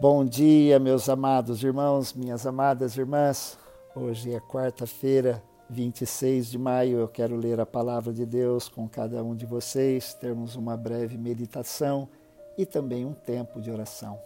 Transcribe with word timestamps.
Bom 0.00 0.24
dia, 0.24 0.78
meus 0.78 1.08
amados 1.08 1.60
irmãos, 1.64 2.14
minhas 2.14 2.46
amadas 2.46 2.96
irmãs. 2.96 3.58
Hoje 3.96 4.32
é 4.32 4.38
quarta-feira, 4.38 5.42
26 5.68 6.52
de 6.52 6.56
maio. 6.56 7.00
Eu 7.00 7.08
quero 7.08 7.34
ler 7.34 7.58
a 7.58 7.66
palavra 7.66 8.12
de 8.12 8.24
Deus 8.24 8.68
com 8.68 8.88
cada 8.88 9.24
um 9.24 9.34
de 9.34 9.44
vocês, 9.44 10.14
termos 10.14 10.54
uma 10.54 10.76
breve 10.76 11.18
meditação 11.18 12.08
e 12.56 12.64
também 12.64 13.04
um 13.04 13.12
tempo 13.12 13.60
de 13.60 13.72
oração. 13.72 14.16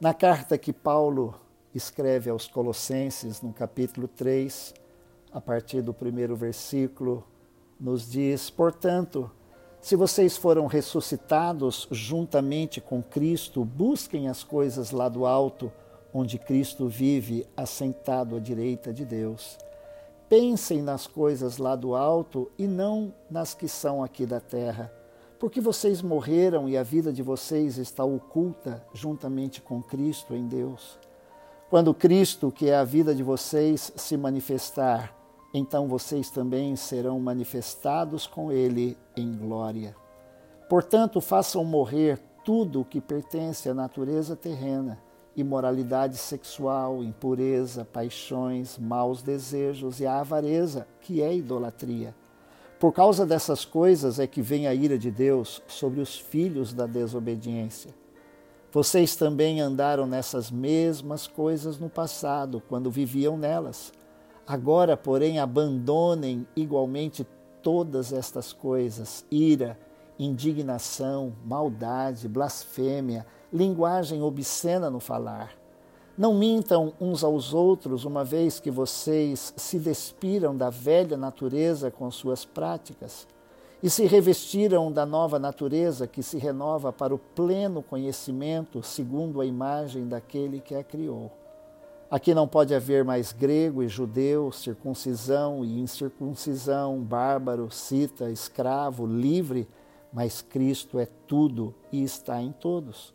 Na 0.00 0.14
carta 0.14 0.56
que 0.56 0.72
Paulo 0.72 1.34
escreve 1.74 2.30
aos 2.30 2.46
Colossenses, 2.46 3.42
no 3.42 3.52
capítulo 3.52 4.06
3, 4.06 4.72
a 5.32 5.40
partir 5.40 5.82
do 5.82 5.92
primeiro 5.92 6.36
versículo, 6.36 7.26
nos 7.80 8.08
diz: 8.08 8.50
Portanto, 8.50 9.28
se 9.86 9.94
vocês 9.94 10.36
foram 10.36 10.66
ressuscitados 10.66 11.86
juntamente 11.92 12.80
com 12.80 13.00
Cristo, 13.00 13.64
busquem 13.64 14.28
as 14.28 14.42
coisas 14.42 14.90
lá 14.90 15.08
do 15.08 15.24
alto, 15.24 15.70
onde 16.12 16.40
Cristo 16.40 16.88
vive, 16.88 17.46
assentado 17.56 18.34
à 18.34 18.40
direita 18.40 18.92
de 18.92 19.04
Deus. 19.04 19.56
Pensem 20.28 20.82
nas 20.82 21.06
coisas 21.06 21.58
lá 21.58 21.76
do 21.76 21.94
alto 21.94 22.50
e 22.58 22.66
não 22.66 23.14
nas 23.30 23.54
que 23.54 23.68
são 23.68 24.02
aqui 24.02 24.26
da 24.26 24.40
terra, 24.40 24.92
porque 25.38 25.60
vocês 25.60 26.02
morreram 26.02 26.68
e 26.68 26.76
a 26.76 26.82
vida 26.82 27.12
de 27.12 27.22
vocês 27.22 27.78
está 27.78 28.04
oculta 28.04 28.84
juntamente 28.92 29.60
com 29.60 29.80
Cristo 29.80 30.34
em 30.34 30.48
Deus. 30.48 30.98
Quando 31.70 31.94
Cristo, 31.94 32.50
que 32.50 32.68
é 32.68 32.74
a 32.74 32.82
vida 32.82 33.14
de 33.14 33.22
vocês, 33.22 33.92
se 33.94 34.16
manifestar, 34.16 35.14
então 35.56 35.88
vocês 35.88 36.28
também 36.28 36.76
serão 36.76 37.18
manifestados 37.18 38.26
com 38.26 38.52
ele 38.52 38.96
em 39.16 39.34
glória. 39.34 39.96
Portanto, 40.68 41.20
façam 41.20 41.64
morrer 41.64 42.20
tudo 42.44 42.82
o 42.82 42.84
que 42.84 43.00
pertence 43.00 43.68
à 43.68 43.74
natureza 43.74 44.36
terrena: 44.36 45.00
imoralidade 45.34 46.18
sexual, 46.18 47.02
impureza, 47.02 47.84
paixões, 47.84 48.76
maus 48.76 49.22
desejos 49.22 49.98
e 49.98 50.06
a 50.06 50.20
avareza, 50.20 50.86
que 51.00 51.22
é 51.22 51.34
idolatria. 51.34 52.14
Por 52.78 52.92
causa 52.92 53.24
dessas 53.24 53.64
coisas 53.64 54.18
é 54.18 54.26
que 54.26 54.42
vem 54.42 54.66
a 54.66 54.74
ira 54.74 54.98
de 54.98 55.10
Deus 55.10 55.62
sobre 55.66 56.00
os 56.00 56.18
filhos 56.18 56.74
da 56.74 56.86
desobediência. 56.86 57.94
Vocês 58.70 59.16
também 59.16 59.62
andaram 59.62 60.06
nessas 60.06 60.50
mesmas 60.50 61.26
coisas 61.26 61.78
no 61.78 61.88
passado, 61.88 62.62
quando 62.68 62.90
viviam 62.90 63.38
nelas. 63.38 63.90
Agora, 64.46 64.96
porém, 64.96 65.40
abandonem 65.40 66.46
igualmente 66.54 67.26
todas 67.62 68.12
estas 68.12 68.52
coisas: 68.52 69.24
ira, 69.30 69.78
indignação, 70.18 71.32
maldade, 71.44 72.28
blasfêmia, 72.28 73.26
linguagem 73.52 74.22
obscena 74.22 74.88
no 74.88 75.00
falar. 75.00 75.52
Não 76.16 76.32
mintam 76.32 76.94
uns 77.00 77.22
aos 77.22 77.52
outros, 77.52 78.04
uma 78.04 78.24
vez 78.24 78.58
que 78.58 78.70
vocês 78.70 79.52
se 79.56 79.78
despiram 79.78 80.56
da 80.56 80.70
velha 80.70 81.16
natureza 81.16 81.90
com 81.90 82.10
suas 82.10 82.44
práticas 82.44 83.26
e 83.82 83.90
se 83.90 84.06
revestiram 84.06 84.90
da 84.90 85.04
nova 85.04 85.38
natureza 85.38 86.06
que 86.06 86.22
se 86.22 86.38
renova 86.38 86.90
para 86.92 87.14
o 87.14 87.18
pleno 87.18 87.82
conhecimento 87.82 88.82
segundo 88.82 89.40
a 89.40 89.46
imagem 89.46 90.08
daquele 90.08 90.60
que 90.60 90.74
a 90.74 90.82
criou. 90.82 91.30
Aqui 92.08 92.32
não 92.32 92.46
pode 92.46 92.72
haver 92.72 93.04
mais 93.04 93.32
grego 93.32 93.82
e 93.82 93.88
judeu, 93.88 94.52
circuncisão 94.52 95.64
e 95.64 95.80
incircuncisão, 95.80 97.00
bárbaro, 97.02 97.68
cita, 97.68 98.30
escravo, 98.30 99.04
livre, 99.04 99.68
mas 100.12 100.40
Cristo 100.40 101.00
é 101.00 101.06
tudo 101.26 101.74
e 101.90 102.04
está 102.04 102.40
em 102.40 102.52
todos. 102.52 103.12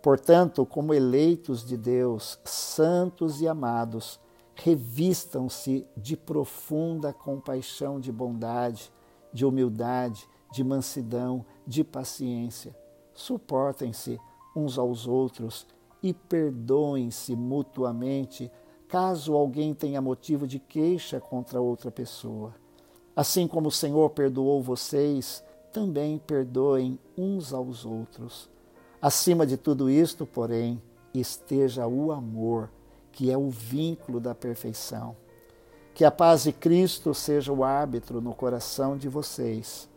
Portanto, 0.00 0.64
como 0.64 0.94
eleitos 0.94 1.66
de 1.66 1.76
Deus, 1.76 2.38
santos 2.44 3.40
e 3.40 3.48
amados, 3.48 4.20
revistam-se 4.54 5.84
de 5.96 6.16
profunda 6.16 7.12
compaixão 7.12 7.98
de 7.98 8.12
bondade, 8.12 8.92
de 9.32 9.44
humildade, 9.44 10.28
de 10.52 10.62
mansidão, 10.62 11.44
de 11.66 11.82
paciência. 11.82 12.76
Suportem-se 13.12 14.20
uns 14.54 14.78
aos 14.78 15.06
outros 15.06 15.66
e 16.02 16.12
perdoem-se 16.12 17.34
mutuamente 17.36 18.50
caso 18.88 19.34
alguém 19.34 19.72
tenha 19.72 20.00
motivo 20.00 20.46
de 20.46 20.58
queixa 20.58 21.20
contra 21.20 21.60
outra 21.60 21.90
pessoa. 21.90 22.54
Assim 23.14 23.46
como 23.46 23.68
o 23.68 23.72
Senhor 23.72 24.10
perdoou 24.10 24.62
vocês, 24.62 25.44
também 25.72 26.18
perdoem 26.18 26.98
uns 27.16 27.52
aos 27.52 27.84
outros. 27.84 28.48
Acima 29.00 29.46
de 29.46 29.56
tudo 29.56 29.88
isto, 29.88 30.26
porém, 30.26 30.82
esteja 31.14 31.86
o 31.86 32.10
amor, 32.12 32.70
que 33.12 33.30
é 33.30 33.38
o 33.38 33.48
vínculo 33.48 34.20
da 34.20 34.34
perfeição. 34.34 35.16
Que 35.94 36.04
a 36.04 36.10
paz 36.10 36.44
de 36.44 36.52
Cristo 36.52 37.14
seja 37.14 37.52
o 37.52 37.62
árbitro 37.62 38.20
no 38.20 38.34
coração 38.34 38.96
de 38.96 39.08
vocês, 39.08 39.88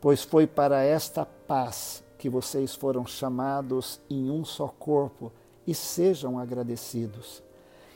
pois 0.00 0.22
foi 0.22 0.46
para 0.46 0.82
esta 0.84 1.24
paz 1.24 2.04
que 2.18 2.28
vocês 2.28 2.74
foram 2.74 3.06
chamados 3.06 4.00
em 4.08 4.30
um 4.30 4.44
só 4.44 4.68
corpo 4.68 5.32
e 5.66 5.74
sejam 5.74 6.38
agradecidos. 6.38 7.42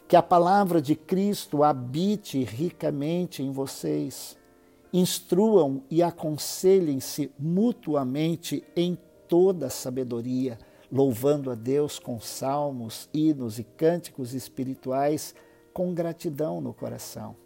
Que 0.08 0.16
a 0.16 0.22
palavra 0.22 0.82
de 0.82 0.96
Cristo 0.96 1.62
habite 1.62 2.42
ricamente 2.42 3.42
em 3.42 3.52
vocês. 3.52 4.36
Instruam 4.92 5.84
e 5.88 6.02
aconselhem-se 6.02 7.30
mutuamente 7.38 8.64
em 8.74 8.98
toda 9.28 9.70
sabedoria, 9.70 10.58
louvando 10.90 11.48
a 11.48 11.54
Deus 11.54 12.00
com 12.00 12.18
salmos, 12.18 13.08
hinos 13.14 13.60
e 13.60 13.64
cânticos 13.64 14.34
espirituais 14.34 15.32
com 15.72 15.94
gratidão 15.94 16.60
no 16.60 16.74
coração. 16.74 17.36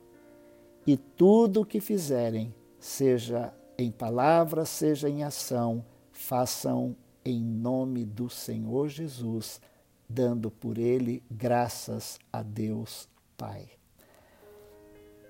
E 0.86 0.96
tudo 0.96 1.60
o 1.60 1.66
que 1.66 1.80
fizerem, 1.80 2.54
seja 2.78 3.52
em 3.76 3.90
palavra, 3.90 4.64
seja 4.64 5.10
em 5.10 5.22
ação, 5.22 5.84
façam 6.12 6.96
em 7.22 7.42
nome 7.42 8.06
do 8.06 8.30
Senhor 8.30 8.88
Jesus 8.88 9.60
dando 10.08 10.50
por 10.50 10.78
ele 10.78 11.22
graças 11.30 12.18
a 12.32 12.42
Deus 12.42 13.08
Pai. 13.36 13.68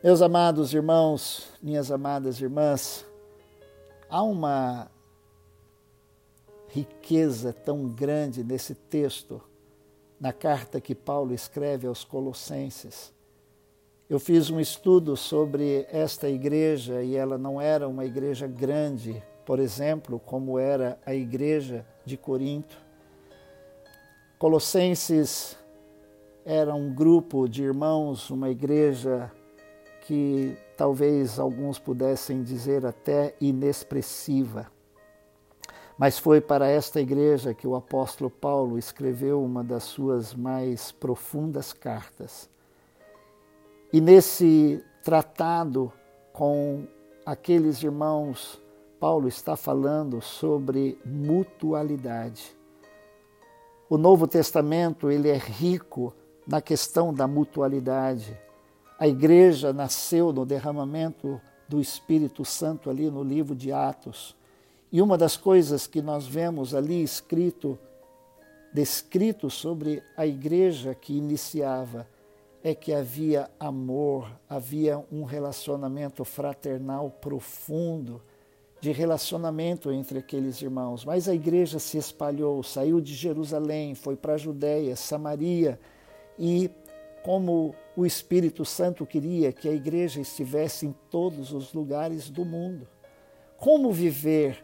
Meus 0.03 0.21
amados 0.21 0.75
irmãos, 0.75 1.49
minhas 1.63 1.91
amadas 1.91 2.41
irmãs, 2.41 3.07
há 4.11 4.23
uma 4.23 4.91
riqueza 6.69 7.53
tão 7.53 7.89
grande 7.89 8.45
nesse 8.45 8.75
texto, 8.75 9.41
na 10.21 10.33
carta 10.33 10.81
que 10.81 10.95
Paulo 10.95 11.33
escreve 11.33 11.87
aos 11.87 12.05
Colossenses. 12.05 13.15
Eu 14.11 14.21
fiz 14.21 14.51
um 14.51 14.61
estudo 14.61 15.17
sobre 15.17 15.87
esta 15.91 16.29
igreja 16.29 17.03
e 17.03 17.17
ela 17.17 17.39
não 17.39 17.59
era 17.61 17.89
uma 17.89 18.05
igreja 18.05 18.47
grande, 18.47 19.23
por 19.47 19.59
exemplo, 19.59 20.21
como 20.21 20.59
era 20.59 20.99
a 21.07 21.15
igreja 21.15 21.87
de 22.05 22.17
Corinto. 22.19 22.84
Colossenses 24.39 25.57
era 26.45 26.75
um 26.75 26.93
grupo 26.93 27.49
de 27.49 27.63
irmãos, 27.63 28.29
uma 28.31 28.51
igreja 28.51 29.31
que 30.03 30.57
talvez 30.77 31.39
alguns 31.39 31.79
pudessem 31.79 32.43
dizer 32.43 32.85
até 32.85 33.35
inexpressiva. 33.41 34.67
Mas 35.97 36.19
foi 36.19 36.41
para 36.41 36.67
esta 36.67 37.01
igreja 37.01 37.55
que 37.55 37.67
o 37.67 37.77
apóstolo 37.77 38.29
Paulo 38.29 38.77
escreveu 38.77 39.43
uma 39.43 39.63
das 39.63 39.85
suas 39.85 40.35
mais 40.35 40.91
profundas 40.91 41.73
cartas. 41.73 42.51
E 43.93 44.01
nesse 44.01 44.85
tratado 45.05 45.93
com 46.33 46.85
aqueles 47.25 47.81
irmãos, 47.83 48.61
Paulo 48.99 49.29
está 49.29 49.57
falando 49.57 50.21
sobre 50.21 50.99
mutualidade. 51.05 52.57
O 53.89 53.99
Novo 53.99 54.27
Testamento 54.27 55.11
ele 55.11 55.29
é 55.29 55.37
rico 55.37 56.15
na 56.47 56.61
questão 56.63 57.13
da 57.13 57.27
mutualidade. 57.29 58.37
A 58.99 59.07
igreja 59.07 59.75
nasceu 59.75 60.33
no 60.33 60.47
derramamento 60.47 61.39
do 61.69 61.81
Espírito 61.81 62.45
Santo 62.45 62.89
ali 62.89 63.11
no 63.11 63.23
livro 63.23 63.55
de 63.55 63.73
Atos. 63.73 64.35
E 64.91 65.03
uma 65.03 65.19
das 65.19 65.37
coisas 65.37 65.87
que 65.87 66.01
nós 66.01 66.27
vemos 66.27 66.75
ali 66.75 67.03
escrito, 67.03 67.79
descrito 68.73 69.51
sobre 69.51 70.03
a 70.17 70.27
igreja 70.27 70.95
que 70.95 71.17
iniciava, 71.17 72.09
é 72.63 72.75
que 72.75 72.95
havia 72.95 73.51
amor, 73.61 74.31
havia 74.49 75.05
um 75.13 75.25
relacionamento 75.25 76.25
fraternal 76.25 77.11
profundo 77.11 78.23
de 78.85 78.93
relacionamento 78.93 79.91
entre 79.91 80.19
aqueles 80.19 80.61
irmãos. 80.61 81.07
Mas 81.07 81.27
a 81.27 81.35
igreja 81.35 81.79
se 81.79 81.97
espalhou, 81.97 82.63
saiu 82.63 83.01
de 83.01 83.15
Jerusalém, 83.15 83.95
foi 83.95 84.15
para 84.15 84.35
a 84.35 84.37
Judéia, 84.37 84.95
Samaria 84.95 85.81
e 86.39 86.71
como 87.23 87.75
o 87.97 88.05
Espírito 88.05 88.63
Santo 88.63 89.07
queria 89.07 89.55
que 89.55 89.71
a 89.71 89.73
igreja 89.73 90.21
estivesse 90.21 90.85
em 90.85 90.95
todos 91.11 91.51
os 91.51 91.73
lugares 91.73 92.29
do 92.29 92.45
mundo. 92.45 92.87
Como 93.57 93.91
viver 93.91 94.63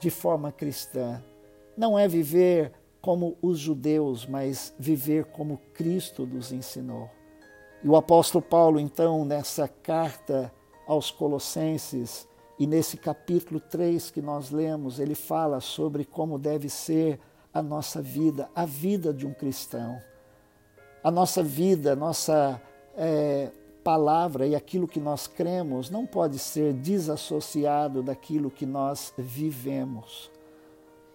de 0.00 0.08
forma 0.08 0.50
cristã? 0.50 1.22
Não 1.76 1.98
é 1.98 2.08
viver 2.08 2.72
como 3.02 3.36
os 3.42 3.58
judeus, 3.58 4.24
mas 4.24 4.74
viver 4.78 5.26
como 5.26 5.60
Cristo 5.74 6.24
nos 6.24 6.50
ensinou. 6.50 7.10
E 7.84 7.88
o 7.88 7.94
apóstolo 7.94 8.40
Paulo, 8.40 8.80
então, 8.80 9.22
nessa 9.22 9.68
carta 9.68 10.50
aos 10.86 11.10
Colossenses, 11.10 12.26
e 12.58 12.66
nesse 12.66 12.96
capítulo 12.96 13.58
3 13.58 14.10
que 14.10 14.20
nós 14.20 14.50
lemos, 14.50 15.00
ele 15.00 15.14
fala 15.14 15.60
sobre 15.60 16.04
como 16.04 16.38
deve 16.38 16.68
ser 16.68 17.18
a 17.52 17.62
nossa 17.62 18.00
vida, 18.00 18.48
a 18.54 18.64
vida 18.64 19.12
de 19.12 19.26
um 19.26 19.32
cristão. 19.32 20.00
A 21.02 21.10
nossa 21.10 21.42
vida, 21.42 21.92
a 21.92 21.96
nossa 21.96 22.60
é, 22.96 23.50
palavra 23.82 24.46
e 24.46 24.54
aquilo 24.54 24.86
que 24.86 25.00
nós 25.00 25.26
cremos 25.26 25.90
não 25.90 26.06
pode 26.06 26.38
ser 26.38 26.72
desassociado 26.72 28.02
daquilo 28.02 28.50
que 28.50 28.64
nós 28.64 29.12
vivemos. 29.18 30.30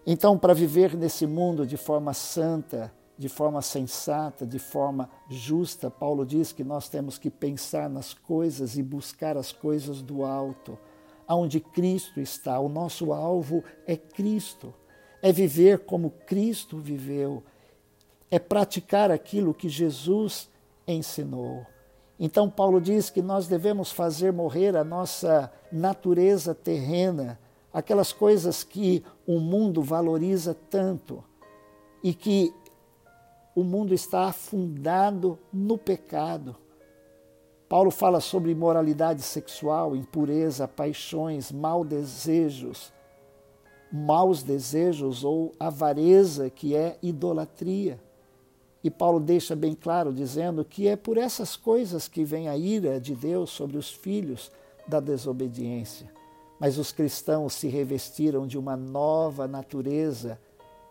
Então, 0.05 0.37
para 0.37 0.53
viver 0.53 0.95
nesse 0.95 1.25
mundo 1.25 1.65
de 1.65 1.77
forma 1.77 2.13
santa, 2.13 2.91
de 3.17 3.27
forma 3.27 3.61
sensata, 3.61 4.45
de 4.45 4.59
forma 4.59 5.09
justa, 5.29 5.89
Paulo 5.89 6.25
diz 6.25 6.51
que 6.51 6.63
nós 6.63 6.87
temos 6.87 7.17
que 7.17 7.29
pensar 7.29 7.89
nas 7.89 8.13
coisas 8.13 8.77
e 8.77 8.83
buscar 8.83 9.35
as 9.35 9.51
coisas 9.51 10.01
do 10.01 10.23
alto, 10.23 10.77
aonde 11.27 11.59
Cristo 11.59 12.19
está. 12.19 12.59
O 12.59 12.69
nosso 12.69 13.11
alvo 13.11 13.63
é 13.85 13.97
Cristo. 13.97 14.73
É 15.21 15.31
viver 15.31 15.79
como 15.79 16.11
Cristo 16.25 16.77
viveu. 16.77 17.43
É 18.31 18.39
praticar 18.39 19.11
aquilo 19.11 19.53
que 19.53 19.67
Jesus 19.67 20.49
ensinou. 20.87 21.65
Então, 22.19 22.49
Paulo 22.49 22.81
diz 22.81 23.09
que 23.09 23.21
nós 23.21 23.47
devemos 23.47 23.91
fazer 23.91 24.33
morrer 24.33 24.75
a 24.75 24.83
nossa 24.83 25.51
natureza 25.71 26.55
terrena, 26.55 27.39
aquelas 27.71 28.11
coisas 28.11 28.63
que 28.63 29.03
o 29.25 29.39
mundo 29.39 29.83
valoriza 29.83 30.55
tanto 30.69 31.23
e 32.03 32.13
que 32.13 32.53
o 33.55 33.63
mundo 33.63 33.93
está 33.93 34.25
afundado 34.25 35.37
no 35.51 35.77
pecado. 35.77 36.55
Paulo 37.69 37.91
fala 37.91 38.21
sobre 38.21 38.51
imoralidade 38.51 39.21
sexual, 39.21 39.95
impureza, 39.95 40.67
paixões, 40.67 41.51
mau 41.51 41.83
desejos, 41.83 42.93
maus 43.91 44.41
desejos 44.41 45.23
ou 45.25 45.51
avareza, 45.59 46.49
que 46.49 46.75
é 46.75 46.97
idolatria. 47.01 47.99
E 48.81 48.89
Paulo 48.89 49.19
deixa 49.19 49.53
bem 49.53 49.73
claro 49.73 50.13
dizendo 50.13 50.63
que 50.63 50.87
é 50.87 50.95
por 50.95 51.17
essas 51.17 51.57
coisas 51.57 52.07
que 52.07 52.23
vem 52.23 52.47
a 52.47 52.55
ira 52.55 53.01
de 53.01 53.13
Deus 53.13 53.49
sobre 53.49 53.77
os 53.77 53.91
filhos 53.91 54.49
da 54.87 55.01
desobediência. 55.01 56.09
Mas 56.57 56.77
os 56.77 56.93
cristãos 56.93 57.53
se 57.53 57.67
revestiram 57.67 58.47
de 58.47 58.57
uma 58.57 58.77
nova 58.77 59.45
natureza 59.45 60.39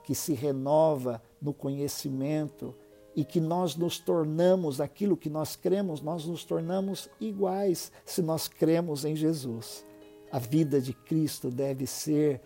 que 0.04 0.14
se 0.14 0.34
renova 0.34 1.22
no 1.40 1.54
conhecimento 1.54 2.74
e 3.16 3.24
que 3.24 3.40
nós 3.40 3.74
nos 3.74 3.98
tornamos 3.98 4.78
aquilo 4.78 5.16
que 5.16 5.30
nós 5.30 5.56
cremos, 5.56 6.02
nós 6.02 6.26
nos 6.26 6.44
tornamos 6.44 7.08
iguais 7.18 7.90
se 8.04 8.20
nós 8.20 8.46
cremos 8.46 9.06
em 9.06 9.16
Jesus. 9.16 9.86
A 10.30 10.38
vida 10.38 10.82
de 10.82 10.92
Cristo 10.92 11.50
deve 11.50 11.86
ser 11.86 12.42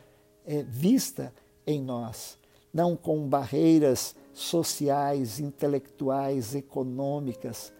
é, 0.46 0.62
vista 0.62 1.34
em 1.66 1.82
nós, 1.82 2.38
não 2.72 2.96
com 2.96 3.28
barreiras 3.28 4.14
sociais, 4.32 5.40
intelectuais, 5.40 6.54
econômicas, 6.54 7.72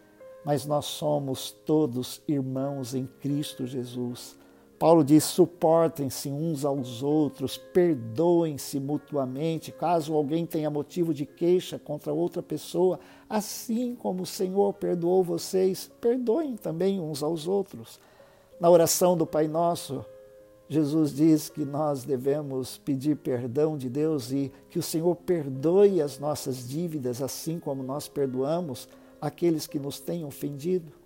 mas 0.44 0.66
nós 0.66 0.86
somos 0.86 1.52
todos 1.64 2.20
irmãos 2.26 2.92
em 2.92 3.06
Cristo 3.06 3.68
Jesus. 3.68 4.36
Paulo 4.80 5.04
diz: 5.04 5.24
suportem-se 5.24 6.30
uns 6.30 6.64
aos 6.64 7.02
outros, 7.02 7.58
perdoem-se 7.58 8.80
mutuamente, 8.80 9.70
caso 9.70 10.14
alguém 10.14 10.46
tenha 10.46 10.70
motivo 10.70 11.12
de 11.12 11.26
queixa 11.26 11.78
contra 11.78 12.14
outra 12.14 12.42
pessoa, 12.42 12.98
assim 13.28 13.94
como 13.94 14.22
o 14.22 14.26
Senhor 14.26 14.72
perdoou 14.72 15.22
vocês, 15.22 15.90
perdoem 16.00 16.56
também 16.56 16.98
uns 16.98 17.22
aos 17.22 17.46
outros. 17.46 18.00
Na 18.58 18.70
oração 18.70 19.18
do 19.18 19.26
Pai 19.26 19.46
Nosso, 19.46 20.02
Jesus 20.66 21.14
diz 21.14 21.50
que 21.50 21.66
nós 21.66 22.02
devemos 22.02 22.78
pedir 22.78 23.16
perdão 23.16 23.76
de 23.76 23.90
Deus 23.90 24.32
e 24.32 24.50
que 24.70 24.78
o 24.78 24.82
Senhor 24.82 25.14
perdoe 25.14 26.00
as 26.00 26.18
nossas 26.18 26.66
dívidas, 26.66 27.20
assim 27.20 27.60
como 27.60 27.82
nós 27.82 28.08
perdoamos 28.08 28.88
aqueles 29.20 29.66
que 29.66 29.78
nos 29.78 30.00
têm 30.00 30.24
ofendido. 30.24 30.99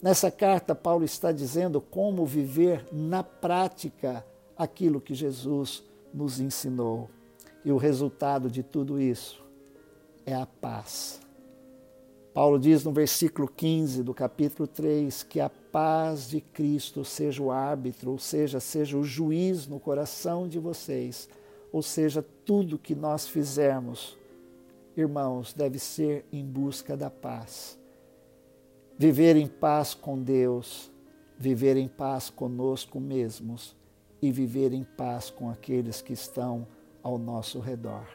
Nessa 0.00 0.30
carta, 0.30 0.76
Paulo 0.76 1.04
está 1.04 1.32
dizendo 1.32 1.80
como 1.80 2.24
viver 2.24 2.86
na 2.92 3.24
prática 3.24 4.24
aquilo 4.56 5.00
que 5.00 5.12
Jesus 5.12 5.82
nos 6.14 6.38
ensinou. 6.38 7.10
E 7.64 7.72
o 7.72 7.76
resultado 7.76 8.48
de 8.48 8.62
tudo 8.62 9.00
isso 9.00 9.44
é 10.24 10.34
a 10.34 10.46
paz. 10.46 11.20
Paulo 12.32 12.60
diz 12.60 12.84
no 12.84 12.92
versículo 12.92 13.48
15 13.48 14.04
do 14.04 14.14
capítulo 14.14 14.68
3 14.68 15.24
que 15.24 15.40
a 15.40 15.50
paz 15.50 16.28
de 16.28 16.40
Cristo 16.40 17.04
seja 17.04 17.42
o 17.42 17.50
árbitro, 17.50 18.12
ou 18.12 18.18
seja, 18.18 18.60
seja 18.60 18.96
o 18.96 19.02
juiz 19.02 19.66
no 19.66 19.80
coração 19.80 20.46
de 20.46 20.60
vocês, 20.60 21.28
ou 21.72 21.82
seja, 21.82 22.24
tudo 22.44 22.78
que 22.78 22.94
nós 22.94 23.26
fizermos, 23.26 24.16
irmãos, 24.96 25.52
deve 25.52 25.80
ser 25.80 26.24
em 26.32 26.44
busca 26.44 26.96
da 26.96 27.10
paz. 27.10 27.76
Viver 28.98 29.36
em 29.36 29.46
paz 29.46 29.94
com 29.94 30.20
Deus, 30.20 30.90
viver 31.38 31.76
em 31.76 31.86
paz 31.86 32.28
conosco 32.28 32.98
mesmos 32.98 33.76
e 34.20 34.32
viver 34.32 34.72
em 34.72 34.82
paz 34.82 35.30
com 35.30 35.48
aqueles 35.48 36.02
que 36.02 36.12
estão 36.12 36.66
ao 37.00 37.16
nosso 37.16 37.60
redor. 37.60 38.08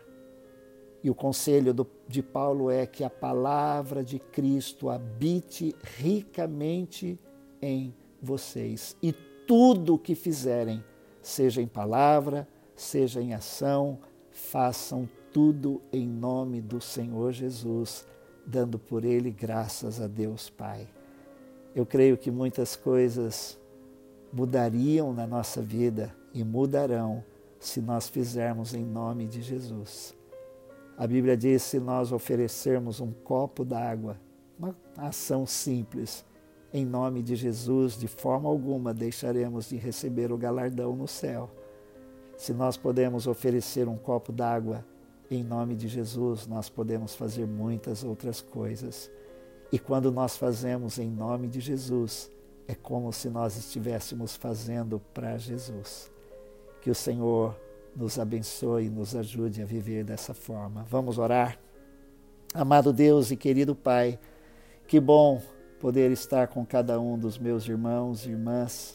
E 1.02 1.10
o 1.10 1.16
conselho 1.16 1.74
do, 1.74 1.88
de 2.06 2.22
Paulo 2.22 2.70
é 2.70 2.86
que 2.86 3.04
a 3.04 3.10
palavra 3.10 4.04
de 4.04 4.20
Cristo 4.20 4.90
habite 4.90 5.74
ricamente 5.98 7.18
em 7.62 7.94
vocês. 8.22 8.98
E 9.02 9.14
tudo 9.48 9.96
o 9.96 10.00
que 10.00 10.16
fizerem, 10.16 10.84
seja 11.22 11.62
em 11.62 11.68
palavra, 11.68 12.46
seja 12.76 13.22
em 13.22 13.34
ação, 13.34 14.00
façam 14.32 15.08
tudo 15.32 15.82
em 15.94 16.06
nome 16.06 16.60
do 16.62 16.82
Senhor 16.82 17.32
Jesus, 17.32 18.06
dando 18.46 18.78
por 18.78 19.06
ele 19.06 19.32
graças 19.32 20.02
a 20.02 20.08
Deus 20.08 20.50
Pai. 20.50 20.88
Eu 21.76 21.86
creio 21.86 22.18
que 22.18 22.30
muitas 22.30 22.76
coisas 22.76 23.60
mudariam 24.32 25.14
na 25.14 25.26
nossa 25.26 25.62
vida 25.62 26.14
e 26.34 26.44
mudarão 26.44 27.24
se 27.60 27.82
nós 27.82 28.08
fizermos 28.08 28.74
em 28.74 28.84
nome 28.84 29.28
de 29.28 29.42
Jesus. 29.42 30.16
A 30.98 31.08
Bíblia 31.08 31.36
diz: 31.36 31.64
se 31.64 31.80
nós 31.80 32.12
oferecermos 32.12 33.00
um 33.00 33.12
copo 33.12 33.64
d'água, 33.66 34.20
uma 34.58 34.76
ação 34.98 35.46
simples, 35.46 36.26
em 36.72 36.86
nome 36.86 37.22
de 37.22 37.36
Jesus, 37.36 37.98
de 37.98 38.08
forma 38.08 38.50
alguma 38.50 38.94
deixaremos 38.94 39.70
de 39.70 39.78
receber 39.78 40.32
o 40.32 40.38
galardão 40.38 40.96
no 40.96 41.08
céu. 41.08 41.50
Se 42.38 42.54
nós 42.54 42.78
podemos 42.78 43.28
oferecer 43.28 43.88
um 43.88 43.98
copo 43.98 44.32
d'água 44.32 44.84
em 45.36 45.44
nome 45.44 45.76
de 45.76 45.88
Jesus, 45.88 46.48
nós 46.48 46.70
podemos 46.70 47.16
fazer 47.16 47.46
muitas 47.46 48.04
outras 48.04 48.42
coisas. 48.42 49.10
E 49.72 49.80
quando 49.80 50.12
nós 50.12 50.38
fazemos 50.38 51.00
em 51.00 51.10
nome 51.10 51.48
de 51.48 51.60
Jesus, 51.60 52.30
é 52.68 52.76
como 52.76 53.12
se 53.12 53.30
nós 53.30 53.58
estivéssemos 53.58 54.36
fazendo 54.36 55.02
para 55.14 55.38
Jesus. 55.38 56.12
Que 56.82 56.90
o 56.90 56.96
Senhor 56.96 57.60
nos 57.96 58.20
abençoe 58.20 58.86
e 58.86 58.90
nos 58.90 59.16
ajude 59.16 59.62
a 59.62 59.66
viver 59.66 60.04
dessa 60.04 60.34
forma. 60.34 60.86
Vamos 60.90 61.18
orar? 61.18 61.60
Amado 62.54 62.94
Deus 62.94 63.32
e 63.32 63.36
querido 63.36 63.76
Pai, 63.76 64.20
que 64.88 65.00
bom 65.00 65.42
poder 65.80 66.12
estar 66.12 66.48
com 66.48 66.66
cada 66.66 67.00
um 67.00 67.18
dos 67.18 67.38
meus 67.38 67.68
irmãos 67.68 68.26
e 68.26 68.30
irmãs, 68.30 68.94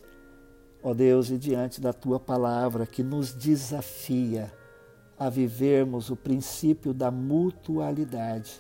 ó 0.83 0.95
Deus, 0.95 1.31
e 1.31 1.37
diante 1.37 1.81
da 1.81 1.93
tua 1.93 2.21
palavra 2.21 2.87
que 2.87 3.03
nos 3.03 3.35
desafia 3.35 4.53
a 5.19 5.29
vivermos 5.29 6.11
o 6.11 6.17
princípio 6.17 6.95
da 6.95 7.11
mutualidade. 7.11 8.53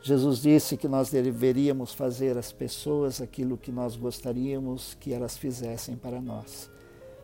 Jesus 0.00 0.40
disse 0.40 0.76
que 0.76 0.86
nós 0.86 1.10
deveríamos 1.10 1.92
fazer 1.92 2.38
às 2.38 2.52
pessoas 2.52 3.20
aquilo 3.20 3.58
que 3.58 3.72
nós 3.72 3.96
gostaríamos 3.96 4.94
que 4.94 5.12
elas 5.12 5.36
fizessem 5.36 5.96
para 5.96 6.20
nós. 6.20 6.70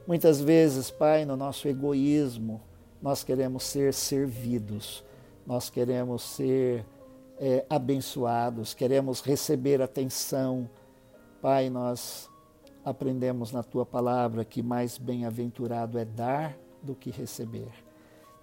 Muitas 0.07 0.41
vezes, 0.41 0.91
Pai, 0.91 1.25
no 1.25 1.37
nosso 1.37 1.69
egoísmo, 1.69 2.61
nós 3.01 3.23
queremos 3.23 3.63
ser 3.65 3.95
servidos, 3.95 5.05
nós 5.47 5.71
queremos 5.71 6.23
ser 6.23 6.85
é, 7.39 7.65
abençoados, 7.71 8.75
queremos 8.75 9.21
receber 9.21 9.81
atenção. 9.81 10.69
Pai, 11.41 11.71
nós 11.71 12.29
aprendemos 12.85 13.53
na 13.53 13.63
tua 13.63 13.87
palavra 13.87 14.45
que 14.45 14.63
mais 14.63 14.99
bem-aventurado 14.99 15.99
é 15.99 16.05
dar 16.05 16.57
do 16.83 16.95
que 16.95 17.11
receber. 17.11 17.84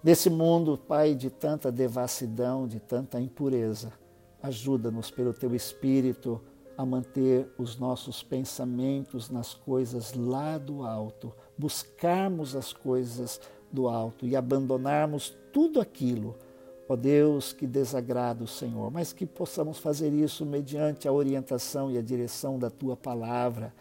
Nesse 0.02 0.28
mundo, 0.28 0.76
Pai, 0.76 1.14
de 1.14 1.30
tanta 1.30 1.70
devassidão, 1.70 2.66
de 2.66 2.80
tanta 2.80 3.20
impureza, 3.20 3.92
ajuda-nos 4.42 5.10
pelo 5.10 5.32
teu 5.32 5.54
Espírito 5.54 6.40
a 6.76 6.84
manter 6.84 7.48
os 7.56 7.78
nossos 7.78 8.22
pensamentos 8.22 9.30
nas 9.30 9.54
coisas 9.54 10.14
lá 10.14 10.58
do 10.58 10.84
alto, 10.84 11.32
buscarmos 11.56 12.56
as 12.56 12.72
coisas 12.72 13.40
do 13.70 13.88
alto 13.88 14.26
e 14.26 14.34
abandonarmos 14.34 15.34
tudo 15.52 15.80
aquilo 15.80 16.34
ó 16.92 16.96
Deus, 16.96 17.52
que 17.52 17.66
desagrada 17.66 18.44
o 18.44 18.46
Senhor, 18.46 18.90
mas 18.90 19.12
que 19.12 19.24
possamos 19.24 19.78
fazer 19.78 20.12
isso 20.12 20.44
mediante 20.44 21.08
a 21.08 21.12
orientação 21.12 21.90
e 21.90 21.96
a 21.96 22.02
direção 22.02 22.58
da 22.58 22.68
tua 22.68 22.96
palavra, 22.96 23.72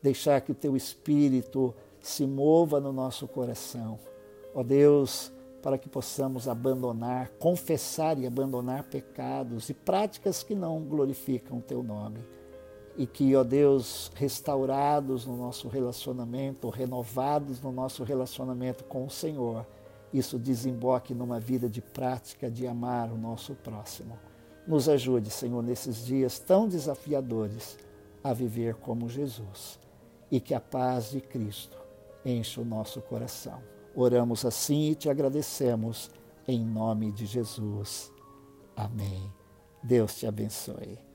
deixar 0.00 0.40
que 0.40 0.52
o 0.52 0.54
teu 0.54 0.76
espírito 0.76 1.74
se 2.00 2.24
mova 2.24 2.78
no 2.78 2.92
nosso 2.92 3.26
coração. 3.26 3.98
Ó 4.54 4.62
Deus, 4.62 5.32
para 5.66 5.78
que 5.78 5.88
possamos 5.88 6.46
abandonar, 6.46 7.28
confessar 7.40 8.16
e 8.20 8.24
abandonar 8.24 8.84
pecados 8.84 9.68
e 9.68 9.74
práticas 9.74 10.44
que 10.44 10.54
não 10.54 10.80
glorificam 10.84 11.58
o 11.58 11.60
teu 11.60 11.82
nome. 11.82 12.20
E 12.96 13.04
que, 13.04 13.34
ó 13.34 13.42
Deus, 13.42 14.12
restaurados 14.14 15.26
no 15.26 15.36
nosso 15.36 15.66
relacionamento, 15.66 16.70
renovados 16.70 17.60
no 17.60 17.72
nosso 17.72 18.04
relacionamento 18.04 18.84
com 18.84 19.06
o 19.06 19.10
Senhor, 19.10 19.66
isso 20.12 20.38
desemboque 20.38 21.12
numa 21.12 21.40
vida 21.40 21.68
de 21.68 21.82
prática 21.82 22.48
de 22.48 22.64
amar 22.64 23.10
o 23.10 23.18
nosso 23.18 23.52
próximo. 23.56 24.16
Nos 24.68 24.88
ajude, 24.88 25.30
Senhor, 25.30 25.64
nesses 25.64 26.06
dias 26.06 26.38
tão 26.38 26.68
desafiadores 26.68 27.76
a 28.22 28.32
viver 28.32 28.76
como 28.76 29.08
Jesus 29.08 29.80
e 30.30 30.38
que 30.38 30.54
a 30.54 30.60
paz 30.60 31.10
de 31.10 31.20
Cristo 31.20 31.76
encha 32.24 32.60
o 32.60 32.64
nosso 32.64 33.00
coração. 33.00 33.60
Oramos 33.98 34.44
assim 34.44 34.90
e 34.90 34.94
te 34.94 35.08
agradecemos 35.08 36.10
em 36.46 36.62
nome 36.62 37.10
de 37.10 37.24
Jesus. 37.24 38.12
Amém. 38.76 39.32
Deus 39.82 40.16
te 40.16 40.26
abençoe. 40.26 41.05